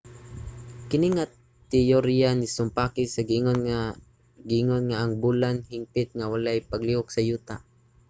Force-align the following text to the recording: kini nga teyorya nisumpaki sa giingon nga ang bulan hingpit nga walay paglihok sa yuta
kini 0.89 1.07
nga 1.15 1.25
teyorya 1.69 2.29
nisumpaki 2.33 3.03
sa 3.07 3.21
giingon 4.49 4.77
nga 4.89 4.97
ang 4.99 5.13
bulan 5.23 5.57
hingpit 5.71 6.07
nga 6.17 6.29
walay 6.31 6.59
paglihok 6.71 7.07
sa 7.11 7.21
yuta 7.29 7.55